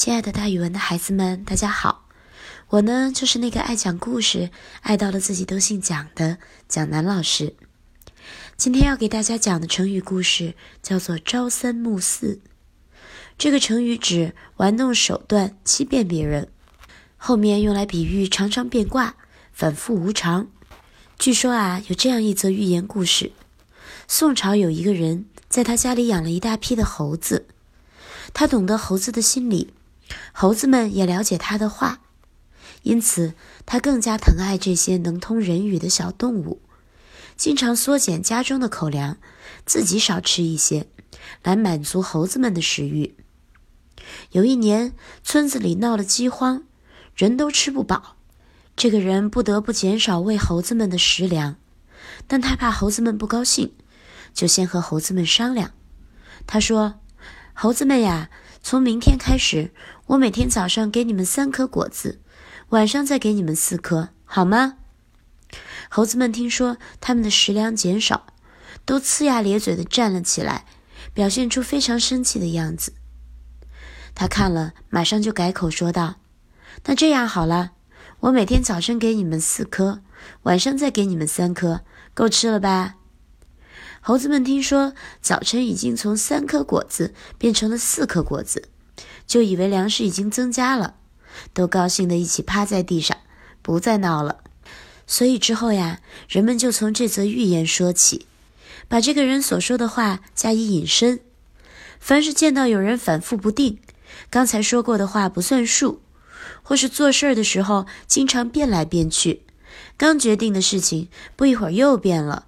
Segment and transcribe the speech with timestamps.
[0.00, 2.06] 亲爱的，大语文的孩子们，大家好！
[2.70, 4.48] 我呢，就是那个爱讲故事、
[4.80, 7.54] 爱到了自己都姓蒋的蒋楠老师。
[8.56, 12.40] 今天要给大家讲的成语故事叫做“朝三暮四”。
[13.36, 16.48] 这个成语指玩弄手段欺骗别人，
[17.18, 19.16] 后面用来比喻常常变卦、
[19.52, 20.48] 反复无常。
[21.18, 23.32] 据说啊，有这样一则寓言故事：
[24.08, 27.48] 宋朝有一个人，在他家里养了一大批的猴子，
[28.32, 29.74] 他懂得猴子的心理。
[30.32, 32.00] 猴子们也了解他的话，
[32.82, 33.34] 因此
[33.66, 36.62] 他更加疼爱这些能通人语的小动物，
[37.36, 39.18] 经常缩减家中的口粮，
[39.66, 40.88] 自己少吃一些，
[41.42, 43.14] 来满足猴子们的食欲。
[44.32, 46.64] 有一年，村子里闹了饥荒，
[47.14, 48.16] 人都吃不饱，
[48.74, 51.56] 这个人不得不减少喂猴子们的食粮，
[52.26, 53.74] 但他怕猴子们不高兴，
[54.32, 55.72] 就先和猴子们商量。
[56.46, 57.00] 他说
[57.54, 58.30] ：“猴子们呀。”
[58.62, 59.72] 从明天开始，
[60.10, 62.20] 我每天早上给你们三颗果子，
[62.70, 64.78] 晚上再给你们四颗，好吗？
[65.88, 68.26] 猴子们听说他们的食粮减少，
[68.84, 70.66] 都呲牙咧嘴的站了起来，
[71.14, 72.94] 表现出非常生气的样子。
[74.12, 76.16] 他看了，马上就改口说道
[76.86, 77.70] ：“那这样好了，
[78.18, 80.02] 我每天早上给你们四颗，
[80.42, 81.82] 晚上再给你们三颗，
[82.14, 82.96] 够吃了吧？”
[84.02, 88.69] 猴子们听说早晨已经从三颗果子变成了四颗果子，
[89.30, 90.96] 就以为粮食已经增加了，
[91.54, 93.16] 都高兴的一起趴在地上，
[93.62, 94.40] 不再闹了。
[95.06, 98.26] 所以之后呀，人们就从这则寓言说起，
[98.88, 101.20] 把这个人所说的话加以引申。
[102.00, 103.78] 凡是见到有人反复不定，
[104.30, 106.02] 刚才说过的话不算数，
[106.64, 109.42] 或是做事儿的时候经常变来变去，
[109.96, 111.06] 刚决定的事情
[111.36, 112.46] 不一会儿又变了。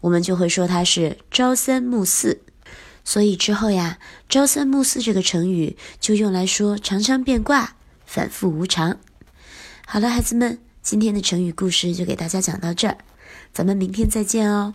[0.00, 2.40] 我们就会说他是朝三暮四，
[3.04, 7.74] 所以之后呀，朝三暮四这个成语就用来说常常变卦、
[8.06, 8.98] 反复无常。
[9.86, 12.98] 好了，孩子们，今天的成语故事就给大家讲到这儿，
[13.52, 14.72] 咱们明天再见哦。